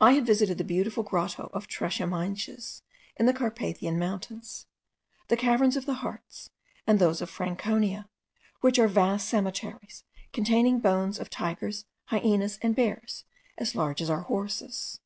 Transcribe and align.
I 0.00 0.12
had 0.12 0.24
visited 0.24 0.58
the 0.58 0.62
beautiful 0.62 1.02
grotto 1.02 1.50
of 1.52 1.66
Treshemienshiz, 1.66 2.82
in 3.16 3.26
the 3.26 3.32
Carpathian 3.32 3.98
mountains, 3.98 4.66
the 5.26 5.36
caverns 5.36 5.74
of 5.76 5.86
the 5.86 5.94
Hartz, 5.94 6.50
and 6.86 7.00
those 7.00 7.20
of 7.20 7.28
Franconia, 7.28 8.08
which 8.60 8.78
are 8.78 8.86
vast 8.86 9.28
cemeteries,* 9.28 10.04
containing 10.32 10.78
bones 10.78 11.18
of 11.18 11.30
tigers, 11.30 11.84
hyenas, 12.04 12.60
and 12.62 12.76
bears, 12.76 13.24
as 13.58 13.74
large 13.74 14.00
as 14.00 14.08
our 14.08 14.20
horses. 14.22 15.00